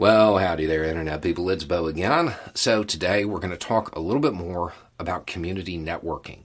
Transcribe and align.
Well, 0.00 0.38
howdy 0.38 0.64
there, 0.64 0.84
Internet 0.84 1.20
people. 1.20 1.50
It's 1.50 1.64
Bo 1.64 1.84
again. 1.84 2.34
So, 2.54 2.82
today 2.82 3.26
we're 3.26 3.38
going 3.38 3.50
to 3.50 3.58
talk 3.58 3.94
a 3.94 4.00
little 4.00 4.22
bit 4.22 4.32
more 4.32 4.72
about 4.98 5.26
community 5.26 5.78
networking. 5.78 6.38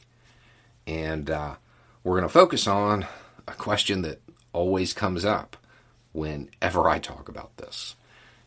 And 0.85 1.29
uh, 1.29 1.55
we're 2.03 2.17
going 2.17 2.27
to 2.27 2.34
focus 2.34 2.67
on 2.67 3.07
a 3.48 3.53
question 3.53 4.02
that 4.02 4.20
always 4.52 4.91
comes 4.91 5.23
up 5.23 5.55
whenever 6.12 6.89
I 6.89 6.99
talk 6.99 7.29
about 7.29 7.55
this. 7.55 7.95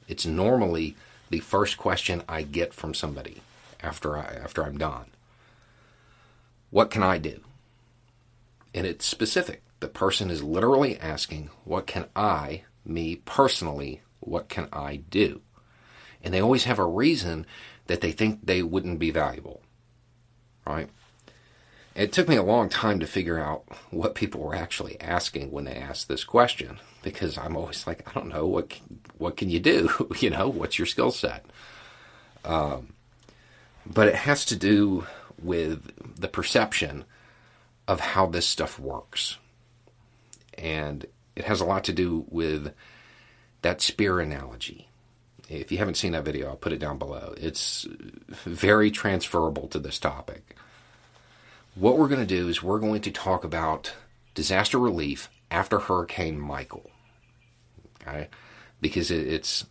It's 0.09 0.27
normally 0.27 0.95
the 1.30 1.40
first 1.40 1.79
question 1.79 2.23
I 2.29 2.43
get 2.43 2.74
from 2.74 2.93
somebody 2.93 3.40
after 3.82 4.15
I 4.15 4.24
after 4.24 4.62
I'm 4.62 4.77
done. 4.77 5.06
What 6.68 6.90
can 6.90 7.02
I 7.02 7.16
do? 7.16 7.40
And 8.74 8.87
it's 8.87 9.06
specific. 9.06 9.62
The 9.80 9.88
person 9.88 10.29
is 10.29 10.43
literally 10.43 11.01
asking, 11.01 11.48
what 11.65 11.87
can 11.87 12.09
I, 12.15 12.65
me 12.84 13.16
personally, 13.16 14.02
what 14.28 14.48
can 14.48 14.68
I 14.73 14.96
do? 14.96 15.41
And 16.23 16.32
they 16.34 16.41
always 16.41 16.64
have 16.64 16.78
a 16.78 16.87
reason 16.87 17.46
that 17.87 18.00
they 18.00 18.12
think 18.12 18.40
they 18.45 18.62
wouldn't 18.62 18.98
be 18.98 19.10
valuable. 19.10 19.62
Right? 20.66 20.90
It 21.95 22.12
took 22.12 22.29
me 22.29 22.37
a 22.37 22.43
long 22.43 22.68
time 22.68 23.01
to 23.01 23.06
figure 23.06 23.40
out 23.40 23.65
what 23.90 24.15
people 24.15 24.40
were 24.40 24.54
actually 24.54 25.01
asking 25.01 25.51
when 25.51 25.65
they 25.65 25.74
asked 25.74 26.06
this 26.06 26.23
question 26.23 26.79
because 27.02 27.37
I'm 27.37 27.56
always 27.56 27.87
like, 27.87 28.09
I 28.09 28.12
don't 28.12 28.29
know 28.29 28.46
what 28.46 28.79
what 29.16 29.37
can 29.37 29.51
you 29.51 29.59
do? 29.59 30.09
you 30.21 30.30
know, 30.30 30.49
what's 30.49 30.79
your 30.79 30.87
skill 30.87 31.10
set? 31.10 31.45
Um, 32.45 32.93
but 33.84 34.09
it 34.09 34.15
has 34.15 34.45
to 34.46 34.56
do 34.56 35.06
with 35.43 36.16
the 36.21 36.29
perception 36.29 37.04
of 37.88 38.01
how 38.01 38.26
this 38.26 38.46
stuff 38.46 38.79
works, 38.79 39.38
and 40.56 41.04
it 41.34 41.46
has 41.46 41.60
a 41.60 41.65
lot 41.65 41.84
to 41.84 41.93
do 41.93 42.26
with 42.29 42.73
that 43.62 43.80
spear 43.80 44.20
analogy. 44.20 44.88
If 45.48 45.73
you 45.73 45.78
haven't 45.78 45.96
seen 45.96 46.12
that 46.12 46.24
video, 46.24 46.48
I'll 46.48 46.56
put 46.56 46.73
it 46.73 46.78
down 46.78 46.98
below. 46.98 47.34
It's 47.38 47.87
very 48.45 48.90
transferable 48.90 49.68
to 49.68 49.78
this 49.78 49.98
topic. 49.98 50.56
What 51.74 51.96
we're 51.96 52.09
going 52.09 52.26
to 52.26 52.26
do 52.26 52.48
is 52.48 52.62
we're 52.62 52.80
going 52.80 53.00
to 53.02 53.10
talk 53.10 53.45
about 53.45 53.95
disaster 54.34 54.78
relief 54.78 55.30
after 55.50 55.78
Hurricane 55.78 56.38
Michael. 56.38 56.90
Okay? 58.02 58.28
Because 58.80 59.10
it's 59.10 59.65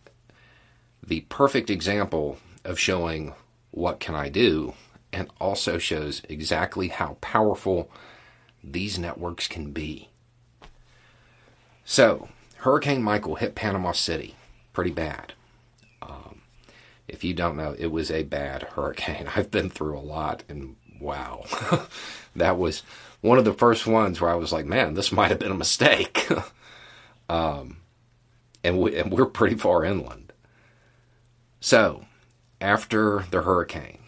the 1.06 1.20
perfect 1.28 1.70
example 1.70 2.38
of 2.64 2.78
showing 2.78 3.34
what 3.70 4.00
can 4.00 4.14
I 4.14 4.28
do 4.28 4.74
and 5.12 5.30
also 5.40 5.78
shows 5.78 6.22
exactly 6.28 6.88
how 6.88 7.16
powerful 7.20 7.90
these 8.62 8.98
networks 8.98 9.46
can 9.46 9.70
be. 9.70 10.08
So, 11.84 12.28
Hurricane 12.58 13.02
Michael 13.02 13.36
hit 13.36 13.54
Panama 13.54 13.92
City 13.92 14.34
pretty 14.72 14.90
bad. 14.90 15.32
Um, 16.02 16.42
if 17.06 17.22
you 17.22 17.34
don't 17.34 17.56
know, 17.56 17.74
it 17.78 17.86
was 17.86 18.10
a 18.10 18.24
bad 18.24 18.62
hurricane. 18.62 19.28
I've 19.36 19.50
been 19.50 19.70
through 19.70 19.98
a 19.98 20.00
lot, 20.00 20.44
and 20.48 20.76
wow, 21.00 21.44
that 22.36 22.58
was 22.58 22.82
one 23.20 23.38
of 23.38 23.44
the 23.44 23.52
first 23.52 23.86
ones 23.86 24.20
where 24.20 24.30
I 24.30 24.36
was 24.36 24.52
like, 24.52 24.66
man, 24.66 24.94
this 24.94 25.12
might 25.12 25.28
have 25.28 25.38
been 25.38 25.52
a 25.52 25.56
mistake. 25.56 26.28
um, 27.28 27.78
and, 28.64 28.78
we, 28.78 28.96
and 28.96 29.12
we're 29.12 29.26
pretty 29.26 29.56
far 29.56 29.84
inland. 29.84 30.32
So, 31.60 32.04
after 32.60 33.24
the 33.30 33.42
hurricane, 33.42 33.98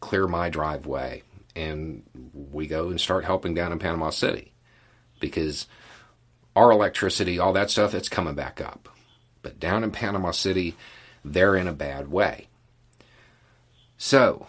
clear 0.00 0.26
my 0.26 0.48
driveway, 0.48 1.22
and 1.54 2.02
we 2.32 2.66
go 2.66 2.88
and 2.88 3.00
start 3.00 3.24
helping 3.24 3.54
down 3.54 3.72
in 3.72 3.78
Panama 3.78 4.10
City 4.10 4.52
because 5.20 5.66
our 6.58 6.72
electricity, 6.72 7.38
all 7.38 7.52
that 7.52 7.70
stuff, 7.70 7.94
it's 7.94 8.08
coming 8.08 8.34
back 8.34 8.60
up. 8.60 8.88
But 9.42 9.60
down 9.60 9.84
in 9.84 9.92
Panama 9.92 10.32
City, 10.32 10.74
they're 11.24 11.54
in 11.54 11.68
a 11.68 11.72
bad 11.72 12.10
way. 12.10 12.48
So, 13.96 14.48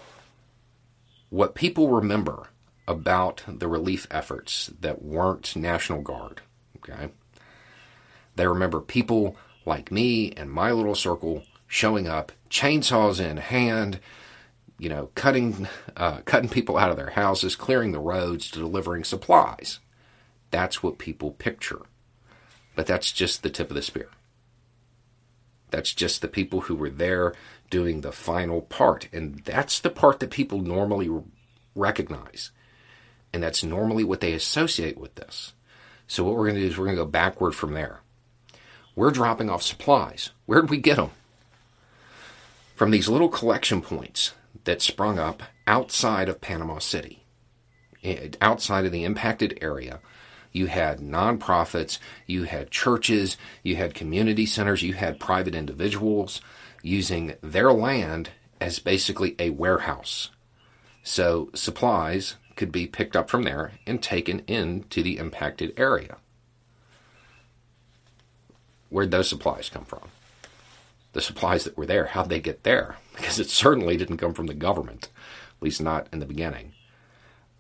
what 1.30 1.53
people 1.53 1.90
remember 1.90 2.47
about 2.88 3.44
the 3.47 3.68
relief 3.68 4.08
efforts 4.09 4.72
that 4.81 5.03
weren't 5.03 5.56
National 5.56 6.02
Guard, 6.02 6.42
okay? 6.78 7.09
They 8.36 8.47
remember 8.47 8.81
people 8.81 9.36
like 9.64 9.91
me 9.91 10.31
and 10.31 10.50
my 10.50 10.72
little 10.72 10.96
circle 10.96 11.44
showing 11.68 12.08
up, 12.08 12.31
chainsaws 12.50 13.24
in 13.24 13.38
hand, 13.38 14.00
you 14.80 14.90
know, 14.90 15.12
cutting 15.14 15.68
uh, 15.96 16.22
cutting 16.26 16.50
people 16.50 16.76
out 16.76 16.90
of 16.90 16.97
their 16.97 17.12
houses, 17.12 17.56
clearing 17.56 17.91
the 17.91 18.00
roads, 18.00 18.50
delivering 18.50 19.03
supplies. 19.03 19.78
That's 20.50 20.81
what 20.81 20.97
people 20.97 21.31
picture. 21.34 21.81
But 22.79 22.85
that's 22.85 23.12
just 23.12 23.44
the 23.44 23.50
tip 23.50 23.69
of 23.69 23.75
the 23.75 23.81
spear. 23.81 24.07
That's 25.69 25.94
just 25.94 26.22
the 26.22 26.29
people 26.29 26.62
who 26.62 26.78
were 26.78 26.90
there 26.90 27.34
doing 27.69 28.00
the 28.00 28.13
final 28.13 28.62
part. 28.62 29.09
And 29.12 29.40
that's 29.40 29.81
the 29.81 29.90
part 29.90 30.22
that 30.22 30.31
people 30.31 30.62
normally 30.62 31.09
recognize. 31.75 32.51
And 33.34 33.44
that's 33.44 33.66
normally 33.66 34.06
what 34.06 34.22
they 34.22 34.31
associate 34.31 34.97
with 34.97 35.16
this. 35.16 35.51
So, 36.07 36.23
what 36.23 36.38
we're 36.38 36.45
going 36.45 36.56
to 36.56 36.62
do 36.62 36.67
is 36.67 36.78
we're 36.78 36.85
going 36.85 36.95
to 36.95 37.03
go 37.03 37.09
backward 37.09 37.51
from 37.51 37.73
there. 37.73 38.00
We're 38.96 39.11
dropping 39.11 39.50
off 39.50 39.61
supplies. 39.61 40.29
Where 40.46 40.61
did 40.61 40.69
we 40.69 40.78
get 40.78 40.96
them? 40.96 41.11
From 42.75 42.91
these 42.91 43.09
little 43.09 43.28
collection 43.28 43.81
points 43.81 44.35
that 44.63 44.81
sprung 44.81 45.19
up 45.19 45.44
outside 45.67 46.29
of 46.29 46.40
Panama 46.40 46.79
City, 46.79 47.25
eh, 48.06 48.29
outside 48.40 48.85
of 48.85 48.94
the 48.94 49.03
impacted 49.03 49.59
area 49.61 50.00
you 50.52 50.68
had 50.68 51.00
nonprofits, 51.00 52.00
you 52.26 52.44
had 52.44 52.72
churches, 52.72 53.38
you 53.64 53.76
had 53.76 53.94
community 53.94 54.46
centers, 54.46 54.82
you 54.82 54.94
had 54.94 55.20
private 55.20 55.56
individuals 55.56 56.42
using 56.82 57.36
their 57.42 57.72
land 57.72 58.30
as 58.59 58.80
basically 58.80 59.36
a 59.40 59.50
warehouse. 59.52 60.30
So 61.04 61.50
supplies 61.54 62.36
could 62.56 62.72
be 62.72 62.88
picked 62.88 63.16
up 63.16 63.30
from 63.30 63.44
there 63.44 63.72
and 63.88 64.02
taken 64.02 64.40
into 64.48 65.02
the 65.02 65.18
impacted 65.18 65.74
area. 65.78 66.18
Where'd 68.90 69.12
those 69.12 69.30
supplies 69.30 69.70
come 69.70 69.86
from? 69.86 70.09
The 71.14 71.22
supplies 71.22 71.64
that 71.64 71.78
were 71.78 71.86
there, 71.86 72.08
how'd 72.08 72.30
they 72.30 72.40
get 72.40 72.64
there? 72.64 72.98
Because 73.20 73.38
it 73.38 73.50
certainly 73.50 73.98
didn't 73.98 74.16
come 74.16 74.34
from 74.34 74.48
the 74.48 74.54
government, 74.54 75.09
at 75.58 75.62
least 75.62 75.82
not 75.82 76.08
in 76.14 76.20
the 76.20 76.26
beginning. 76.26 76.72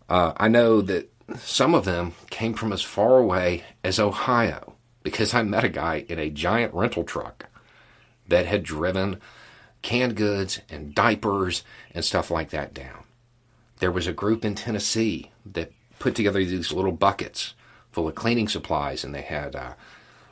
Uh, 0.07 0.31
I 0.37 0.47
know 0.47 0.79
that 0.79 1.11
some 1.37 1.73
of 1.73 1.85
them 1.85 2.13
came 2.29 2.53
from 2.53 2.73
as 2.73 2.81
far 2.81 3.17
away 3.17 3.63
as 3.83 3.99
Ohio 3.99 4.73
because 5.03 5.33
I 5.33 5.43
met 5.43 5.63
a 5.63 5.69
guy 5.69 6.05
in 6.07 6.19
a 6.19 6.29
giant 6.29 6.73
rental 6.73 7.03
truck 7.03 7.47
that 8.27 8.45
had 8.45 8.63
driven 8.63 9.19
canned 9.81 10.15
goods 10.15 10.61
and 10.69 10.93
diapers 10.93 11.63
and 11.93 12.03
stuff 12.03 12.29
like 12.29 12.49
that 12.49 12.73
down. 12.73 13.03
There 13.79 13.91
was 13.91 14.07
a 14.07 14.13
group 14.13 14.43
in 14.43 14.55
Tennessee 14.55 15.31
that 15.45 15.71
put 15.99 16.15
together 16.15 16.43
these 16.43 16.71
little 16.71 16.91
buckets 16.91 17.53
full 17.91 18.07
of 18.07 18.15
cleaning 18.15 18.47
supplies 18.47 19.03
and 19.03 19.15
they 19.15 19.21
had 19.21 19.55
uh, 19.55 19.73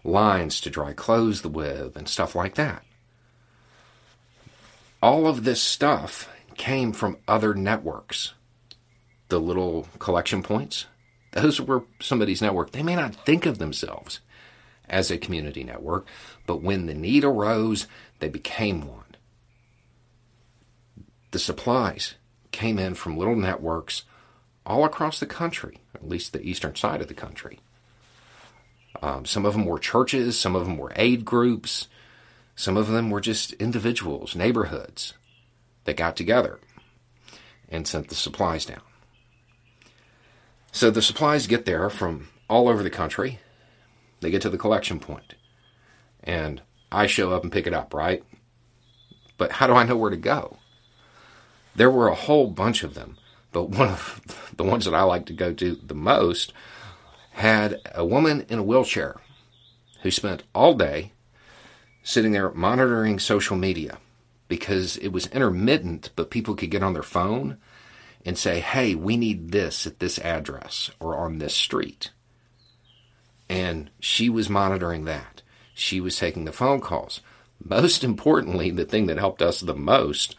lines 0.04 0.62
to 0.62 0.70
dry 0.70 0.94
clothes 0.94 1.44
with 1.44 1.96
and 1.96 2.08
stuff 2.08 2.36
like 2.36 2.56
that. 2.56 2.84
All 5.02 5.28
of 5.28 5.44
this 5.44 5.62
stuff 5.62 6.30
came 6.56 6.92
from 6.92 7.18
other 7.28 7.54
networks 7.54 8.34
the 9.30 9.40
little 9.40 9.88
collection 10.00 10.44
points, 10.44 10.86
those 11.32 11.60
were 11.62 11.84
somebody's 12.00 12.42
network. 12.42 12.72
They 12.72 12.84
may 12.84 12.96
not 12.96 13.16
think 13.26 13.46
of 13.46 13.58
themselves 13.58 14.22
as 14.90 15.12
a 15.12 15.18
community 15.18 15.64
network, 15.64 16.08
but 16.46 16.62
when 16.62 16.86
the 16.86 16.94
need 16.94 17.24
arose, 17.24 17.88
they 18.20 18.30
became 18.30 18.88
one. 18.88 19.04
The 21.32 21.40
supplies 21.40 22.16
came 22.52 22.80
in 22.80 22.96
from 22.96 23.18
little 23.18 23.36
networks 23.36 24.04
all 24.66 24.86
across 24.86 25.20
the 25.20 25.26
country, 25.26 25.80
at 25.94 26.08
least 26.08 26.34
the 26.34 26.42
eastern 26.42 26.76
side 26.76 27.02
of 27.02 27.08
the 27.08 27.14
country. 27.14 27.60
Um, 29.02 29.26
some 29.26 29.46
of 29.46 29.54
them 29.54 29.66
were 29.66 29.80
churches, 29.80 30.40
some 30.40 30.56
of 30.56 30.66
them 30.66 30.78
were 30.78 30.94
aid 30.96 31.26
groups, 31.26 31.88
some 32.56 32.78
of 32.78 32.88
them 32.88 33.12
were 33.12 33.22
just 33.22 33.54
individuals, 33.54 34.36
neighborhoods 34.36 35.14
that 35.84 35.98
got 35.98 36.16
together 36.16 36.60
and 37.70 37.88
sent 37.88 38.08
the 38.08 38.16
supplies 38.16 38.66
down. 38.66 38.82
So 40.78 40.92
the 40.92 41.02
supplies 41.02 41.48
get 41.48 41.66
there 41.66 41.90
from 41.90 42.28
all 42.48 42.70
over 42.70 42.84
the 42.84 42.92
country. 42.92 43.40
They 44.22 44.30
get 44.30 44.44
to 44.44 44.50
the 44.52 44.60
collection 44.60 45.00
point. 45.00 45.34
And 46.24 46.62
I 46.92 47.08
show 47.08 47.32
up 47.32 47.42
and 47.42 47.52
pick 47.52 47.66
it 47.66 47.74
up, 47.74 47.96
right? 47.96 48.24
But 49.40 49.54
how 49.54 49.66
do 49.66 49.74
I 49.74 49.86
know 49.86 49.98
where 49.98 50.12
to 50.12 50.18
go? 50.18 50.58
There 51.76 51.90
were 51.90 52.10
a 52.10 52.14
whole 52.14 52.46
bunch 52.52 52.84
of 52.84 52.94
them, 52.94 53.18
but 53.52 53.72
one 53.72 53.88
of 53.90 54.52
the 54.56 54.64
ones 54.64 54.86
that 54.86 54.94
I 54.94 55.02
like 55.02 55.26
to 55.26 55.34
go 55.34 55.52
to 55.52 55.74
the 55.74 55.96
most 55.96 56.54
had 57.32 57.82
a 57.96 58.06
woman 58.06 58.46
in 58.48 58.60
a 58.60 58.64
wheelchair 58.64 59.16
who 60.04 60.12
spent 60.12 60.44
all 60.54 60.76
day 60.76 61.12
sitting 62.04 62.34
there 62.34 62.52
monitoring 62.52 63.18
social 63.18 63.58
media 63.58 63.98
because 64.48 64.98
it 64.98 65.08
was 65.08 65.26
intermittent, 65.30 66.12
but 66.16 66.30
people 66.30 66.54
could 66.54 66.70
get 66.70 66.84
on 66.84 66.94
their 66.94 67.02
phone 67.02 67.58
and 68.26 68.38
say, 68.38 68.60
hey, 68.60 68.96
we 68.96 69.18
need 69.18 69.52
this 69.52 69.88
at 69.88 70.00
this 70.00 70.20
address 70.20 70.92
or 71.00 71.16
on 71.18 71.38
this 71.38 71.56
street. 71.56 72.12
And 73.50 73.90
she 74.00 74.30
was 74.30 74.50
monitoring 74.50 75.06
that. 75.06 75.42
She 75.74 76.02
was 76.02 76.18
taking 76.18 76.46
the 76.46 76.52
phone 76.52 76.82
calls. 76.82 77.22
Most 77.64 78.04
importantly, 78.04 78.72
the 78.72 78.86
thing 78.86 79.08
that 79.08 79.18
helped 79.18 79.42
us 79.42 79.62
the 79.62 79.76
most 79.76 80.36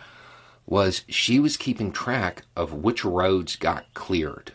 was 0.67 1.03
she 1.09 1.41
was 1.41 1.57
keeping 1.57 1.91
track 1.91 2.43
of 2.55 2.75
which 2.75 3.05
roads 3.05 3.57
got 3.57 3.93
cleared. 3.95 4.53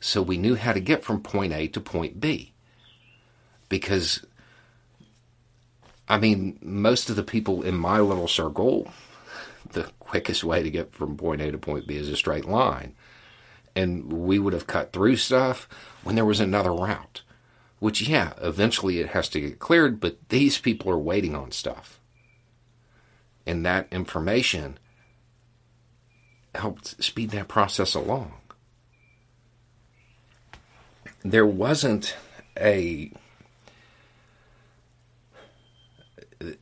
So 0.00 0.22
we 0.22 0.38
knew 0.38 0.54
how 0.54 0.72
to 0.72 0.80
get 0.80 1.04
from 1.04 1.22
point 1.22 1.52
A 1.52 1.68
to 1.68 1.80
point 1.80 2.20
B. 2.20 2.52
Because, 3.68 4.24
I 6.08 6.18
mean, 6.18 6.58
most 6.62 7.10
of 7.10 7.16
the 7.16 7.22
people 7.22 7.62
in 7.62 7.76
my 7.76 8.00
little 8.00 8.28
circle, 8.28 8.90
the 9.72 9.90
quickest 9.98 10.44
way 10.44 10.62
to 10.62 10.70
get 10.70 10.92
from 10.92 11.16
point 11.16 11.40
A 11.40 11.50
to 11.50 11.58
point 11.58 11.86
B 11.86 11.96
is 11.96 12.08
a 12.08 12.16
straight 12.16 12.44
line. 12.44 12.94
And 13.76 14.12
we 14.12 14.38
would 14.38 14.52
have 14.52 14.66
cut 14.66 14.92
through 14.92 15.16
stuff 15.16 15.68
when 16.02 16.14
there 16.14 16.24
was 16.24 16.40
another 16.40 16.72
route. 16.72 17.22
Which, 17.78 18.02
yeah, 18.02 18.32
eventually 18.40 18.98
it 18.98 19.10
has 19.10 19.28
to 19.30 19.40
get 19.40 19.60
cleared, 19.60 20.00
but 20.00 20.28
these 20.30 20.58
people 20.58 20.90
are 20.90 20.98
waiting 20.98 21.36
on 21.36 21.52
stuff. 21.52 22.00
And 23.46 23.64
that 23.64 23.86
information 23.92 24.78
helped 26.54 27.02
speed 27.02 27.30
that 27.30 27.46
process 27.46 27.94
along. 27.94 28.32
There 31.22 31.46
wasn't 31.46 32.16
a 32.56 33.12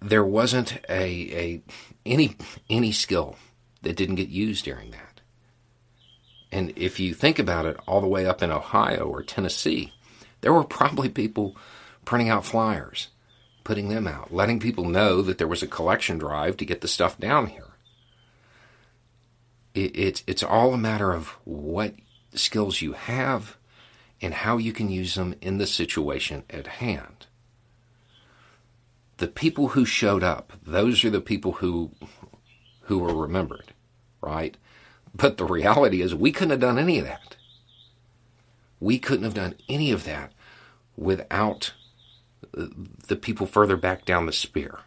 there 0.09 0.25
wasn't 0.25 0.79
a, 0.89 1.03
a 1.35 1.63
any 2.05 2.37
any 2.71 2.93
skill 2.93 3.37
that 3.83 3.97
didn't 3.97 4.17
get 4.17 4.29
used 4.29 4.65
during 4.65 4.91
that. 4.93 5.21
And 6.53 6.73
if 6.77 7.01
you 7.01 7.13
think 7.13 7.39
about 7.39 7.67
it, 7.67 7.77
all 7.87 8.01
the 8.01 8.07
way 8.07 8.27
up 8.27 8.43
in 8.43 8.51
Ohio 8.51 9.05
or 9.05 9.23
Tennessee, 9.23 9.93
there 10.41 10.53
were 10.53 10.65
probably 10.65 11.09
people 11.09 11.57
printing 12.05 12.29
out 12.29 12.45
flyers, 12.45 13.09
putting 13.65 13.89
them 13.89 14.07
out, 14.07 14.33
letting 14.33 14.61
people 14.61 14.85
know 14.85 15.23
that 15.23 15.39
there 15.39 15.49
was 15.49 15.63
a 15.63 15.67
collection 15.67 16.19
drive 16.19 16.57
to 16.57 16.65
get 16.65 16.81
the 16.81 16.89
stuff 16.89 17.19
down 17.19 17.49
here. 17.49 17.75
It, 19.75 19.97
it, 19.97 20.23
it's 20.27 20.43
all 20.43 20.73
a 20.73 20.79
matter 20.79 21.13
of 21.13 21.29
what 21.45 21.95
skills 22.33 22.81
you 22.81 22.93
have 22.93 23.57
and 24.23 24.33
how 24.33 24.57
you 24.57 24.73
can 24.73 24.89
use 24.89 25.17
them 25.17 25.35
in 25.43 25.59
the 25.59 25.67
situation 25.67 26.45
at 26.49 26.67
hand. 26.67 27.26
The 29.19 29.29
people 29.29 29.69
who 29.69 29.85
showed 29.85 30.23
up, 30.23 30.53
those 30.67 31.05
are 31.05 31.11
the 31.11 31.21
people 31.21 31.53
who 31.53 31.91
who 32.83 32.99
were 32.99 33.15
remembered, 33.15 33.73
right? 34.21 34.57
But 35.15 35.39
the 35.39 35.45
reality 35.45 36.03
is 36.03 36.15
we 36.15 36.31
couldn't 36.31 36.51
have 36.51 36.61
done 36.61 36.79
any 36.79 36.99
of 36.99 37.05
that. 37.07 37.37
We 38.79 38.99
couldn't 38.99 39.25
have 39.25 39.35
done 39.35 39.55
any 39.69 39.91
of 39.91 40.05
that 40.05 40.33
without 40.97 41.73
uh, 42.57 42.67
the 43.09 43.17
people 43.17 43.47
further 43.47 43.77
back 43.77 44.05
down 44.05 44.27
the 44.27 44.33
spear. 44.33 44.81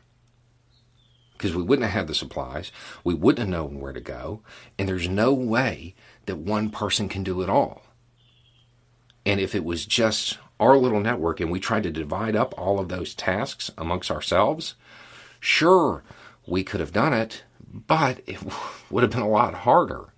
Because 1.33 1.55
we 1.55 1.63
wouldn't 1.63 1.89
have 1.89 2.01
had 2.01 2.07
the 2.07 2.15
supplies, 2.15 2.71
we 3.03 3.13
wouldn't 3.13 3.39
have 3.39 3.49
known 3.49 3.79
where 3.79 3.93
to 3.93 4.01
go, 4.01 4.41
and 4.77 4.87
there's 4.87 5.07
no 5.07 5.33
way 5.33 5.95
that 6.25 6.37
one 6.37 6.69
person 6.69 7.09
can 7.09 7.23
do 7.23 7.41
it 7.41 7.49
all. 7.49 7.81
And 9.25 9.39
if 9.39 9.55
it 9.55 9.63
was 9.63 9.85
just 9.85 10.37
our 10.59 10.77
little 10.77 10.99
network 10.99 11.39
and 11.39 11.51
we 11.51 11.59
tried 11.59 11.83
to 11.83 11.91
divide 11.91 12.35
up 12.35 12.53
all 12.57 12.79
of 12.79 12.89
those 12.89 13.13
tasks 13.15 13.71
amongst 13.77 14.11
ourselves, 14.11 14.75
sure, 15.39 16.03
we 16.45 16.63
could 16.63 16.79
have 16.79 16.93
done 16.93 17.13
it, 17.13 17.43
but 17.71 18.21
it 18.25 18.39
would 18.89 19.03
have 19.03 19.11
been 19.11 19.21
a 19.21 19.29
lot 19.29 19.53
harder. 19.53 20.13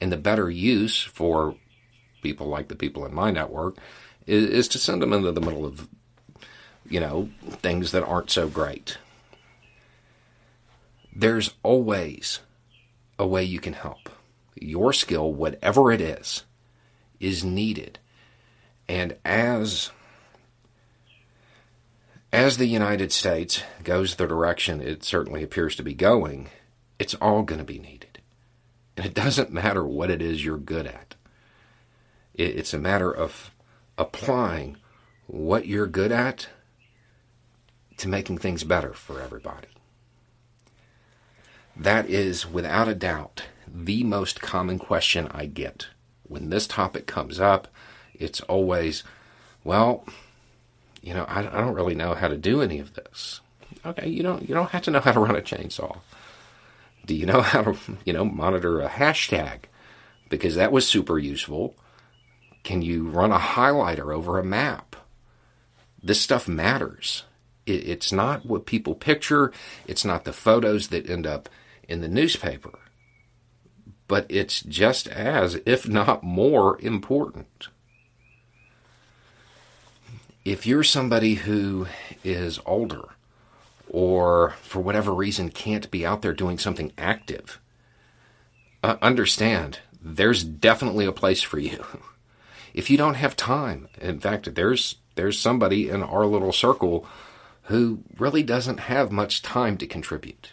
And 0.00 0.10
the 0.10 0.16
better 0.16 0.50
use 0.50 1.02
for 1.02 1.54
people 2.22 2.46
like 2.48 2.68
the 2.68 2.76
people 2.76 3.04
in 3.04 3.14
my 3.14 3.30
network 3.30 3.76
is, 4.26 4.46
is 4.46 4.68
to 4.68 4.78
send 4.78 5.02
them 5.02 5.12
into 5.12 5.32
the 5.32 5.40
middle 5.40 5.64
of, 5.64 5.88
you 6.88 7.00
know, 7.00 7.28
things 7.48 7.92
that 7.92 8.04
aren't 8.04 8.30
so 8.30 8.48
great. 8.48 8.98
There's 11.14 11.54
always 11.62 12.40
a 13.18 13.26
way 13.26 13.44
you 13.44 13.60
can 13.60 13.74
help. 13.74 14.08
Your 14.54 14.92
skill, 14.92 15.32
whatever 15.32 15.92
it 15.92 16.00
is, 16.00 16.44
is 17.18 17.44
needed. 17.44 17.98
And 18.90 19.16
as 19.24 19.92
as 22.32 22.56
the 22.56 22.66
United 22.66 23.12
States 23.12 23.62
goes 23.84 24.16
the 24.16 24.26
direction 24.26 24.80
it 24.80 25.04
certainly 25.04 25.44
appears 25.44 25.76
to 25.76 25.84
be 25.84 25.94
going, 25.94 26.48
it's 26.98 27.14
all 27.14 27.44
going 27.44 27.60
to 27.60 27.64
be 27.64 27.78
needed. 27.78 28.20
And 28.96 29.06
it 29.06 29.14
doesn't 29.14 29.52
matter 29.52 29.86
what 29.86 30.10
it 30.10 30.20
is 30.20 30.44
you're 30.44 30.58
good 30.58 30.88
at. 30.88 31.14
It's 32.34 32.74
a 32.74 32.80
matter 32.80 33.12
of 33.12 33.52
applying 33.96 34.76
what 35.28 35.68
you're 35.68 35.86
good 35.86 36.10
at 36.10 36.48
to 37.98 38.08
making 38.08 38.38
things 38.38 38.64
better 38.64 38.92
for 38.92 39.20
everybody. 39.20 39.68
That 41.76 42.10
is, 42.10 42.44
without 42.44 42.88
a 42.88 42.96
doubt, 42.96 43.44
the 43.72 44.02
most 44.02 44.40
common 44.40 44.80
question 44.80 45.28
I 45.30 45.46
get. 45.46 45.86
When 46.24 46.50
this 46.50 46.66
topic 46.66 47.06
comes 47.06 47.38
up, 47.38 47.68
it's 48.20 48.40
always, 48.42 49.02
well, 49.64 50.04
you 51.02 51.14
know, 51.14 51.24
I, 51.24 51.40
I 51.40 51.60
don't 51.60 51.74
really 51.74 51.94
know 51.96 52.14
how 52.14 52.28
to 52.28 52.36
do 52.36 52.62
any 52.62 52.78
of 52.78 52.94
this. 52.94 53.40
Okay, 53.84 54.08
you 54.08 54.22
don't 54.22 54.48
you 54.48 54.54
don't 54.54 54.70
have 54.70 54.82
to 54.82 54.90
know 54.90 55.00
how 55.00 55.12
to 55.12 55.20
run 55.20 55.36
a 55.36 55.40
chainsaw. 55.40 55.98
Do 57.06 57.14
you 57.14 57.26
know 57.26 57.40
how 57.40 57.62
to, 57.62 57.76
you 58.04 58.12
know, 58.12 58.24
monitor 58.24 58.80
a 58.80 58.88
hashtag? 58.88 59.60
Because 60.28 60.54
that 60.54 60.70
was 60.70 60.86
super 60.86 61.18
useful 61.18 61.74
can 62.62 62.82
you 62.82 63.08
run 63.08 63.32
a 63.32 63.38
highlighter 63.38 64.14
over 64.14 64.38
a 64.38 64.44
map? 64.44 64.96
This 66.02 66.20
stuff 66.20 66.48
matters. 66.48 67.24
It, 67.66 67.88
it's 67.88 68.12
not 68.12 68.46
what 68.46 68.66
people 68.66 68.94
picture, 68.94 69.52
it's 69.86 70.04
not 70.04 70.24
the 70.24 70.32
photos 70.32 70.88
that 70.88 71.08
end 71.08 71.26
up 71.26 71.48
in 71.88 72.00
the 72.00 72.08
newspaper, 72.08 72.78
but 74.08 74.26
it's 74.28 74.60
just 74.60 75.08
as, 75.08 75.60
if 75.66 75.88
not 75.88 76.22
more, 76.22 76.80
important. 76.80 77.68
If 80.44 80.66
you're 80.66 80.84
somebody 80.84 81.34
who 81.34 81.86
is 82.24 82.58
older 82.64 83.10
or 83.88 84.54
for 84.62 84.80
whatever 84.80 85.12
reason 85.12 85.50
can't 85.50 85.90
be 85.90 86.06
out 86.06 86.22
there 86.22 86.32
doing 86.32 86.58
something 86.58 86.92
active, 86.96 87.60
uh, 88.82 88.96
understand 89.02 89.80
there's 90.00 90.42
definitely 90.42 91.04
a 91.04 91.12
place 91.12 91.42
for 91.42 91.58
you. 91.58 91.84
if 92.74 92.90
you 92.90 92.96
don't 92.96 93.14
have 93.14 93.36
time. 93.36 93.88
In 94.00 94.20
fact, 94.20 94.54
there's 94.54 94.96
there's 95.14 95.38
somebody 95.38 95.88
in 95.88 96.02
our 96.02 96.24
little 96.24 96.52
circle 96.52 97.06
who 97.64 98.02
really 98.18 98.42
doesn't 98.42 98.80
have 98.80 99.12
much 99.12 99.42
time 99.42 99.76
to 99.78 99.86
contribute. 99.86 100.52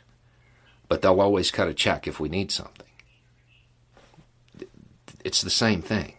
But 0.90 1.02
they'll 1.02 1.22
always 1.22 1.52
cut 1.52 1.68
a 1.68 1.74
check 1.74 2.08
if 2.08 2.20
we 2.20 2.28
need 2.28 2.52
something. 2.52 2.88
It's 5.24 5.42
the 5.42 5.50
same 5.50 5.82
thing. 5.82 6.17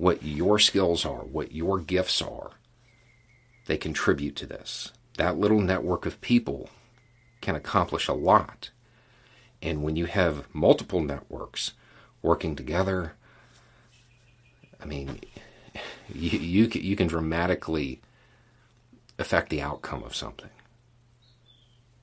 What 0.00 0.22
your 0.22 0.58
skills 0.58 1.04
are, 1.04 1.24
what 1.24 1.52
your 1.52 1.78
gifts 1.78 2.22
are, 2.22 2.52
they 3.66 3.76
contribute 3.76 4.34
to 4.36 4.46
this. 4.46 4.92
That 5.18 5.36
little 5.36 5.60
network 5.60 6.06
of 6.06 6.22
people 6.22 6.70
can 7.42 7.54
accomplish 7.54 8.08
a 8.08 8.14
lot. 8.14 8.70
And 9.60 9.82
when 9.82 9.96
you 9.96 10.06
have 10.06 10.46
multiple 10.54 11.02
networks 11.02 11.74
working 12.22 12.56
together, 12.56 13.12
I 14.80 14.86
mean, 14.86 15.20
you, 16.14 16.30
you, 16.38 16.70
you 16.72 16.96
can 16.96 17.06
dramatically 17.06 18.00
affect 19.18 19.50
the 19.50 19.60
outcome 19.60 20.02
of 20.02 20.16
something. 20.16 20.48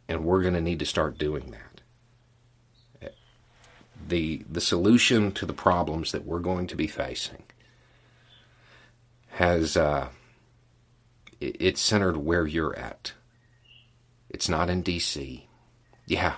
And 0.07 0.23
we're 0.23 0.43
going 0.43 0.53
to 0.53 0.61
need 0.61 0.77
to 0.77 0.85
start 0.85 1.17
doing 1.17 1.49
that. 1.49 3.15
The, 4.07 4.45
the 4.47 4.61
solution 4.61 5.31
to 5.31 5.47
the 5.47 5.51
problems 5.53 6.11
that 6.11 6.25
we're 6.25 6.41
going 6.41 6.67
to 6.67 6.75
be 6.75 6.85
facing 6.85 7.41
has, 9.37 9.77
uh, 9.77 10.07
it's 11.39 11.79
centered 11.79 12.17
where 12.17 12.47
you're 12.47 12.75
at. 12.75 13.13
It's 14.31 14.49
not 14.49 14.67
in 14.67 14.81
DC. 14.81 15.43
Yeah, 16.07 16.37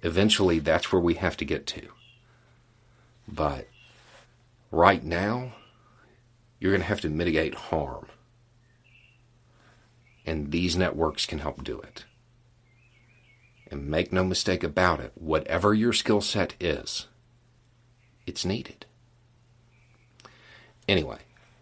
eventually 0.00 0.60
that's 0.60 0.92
where 0.92 1.02
we 1.02 1.14
have 1.14 1.36
to 1.38 1.44
get 1.44 1.66
to. 1.66 1.88
But 3.26 3.66
right 4.70 5.02
now, 5.02 5.54
you're 6.60 6.70
going 6.70 6.82
to 6.82 6.86
have 6.86 7.00
to 7.00 7.08
mitigate 7.08 7.56
harm. 7.56 8.06
And 10.24 10.52
these 10.52 10.76
networks 10.76 11.26
can 11.26 11.40
help 11.40 11.64
do 11.64 11.80
it. 11.80 12.04
And 13.68 13.88
make 13.88 14.12
no 14.12 14.22
mistake 14.22 14.62
about 14.62 15.00
it, 15.00 15.10
whatever 15.16 15.74
your 15.74 15.92
skill 15.92 16.20
set 16.20 16.54
is, 16.60 17.08
it's 18.24 18.44
needed. 18.44 18.86
Anyway, 20.86 21.18